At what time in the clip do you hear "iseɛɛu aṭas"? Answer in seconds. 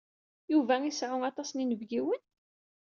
0.89-1.49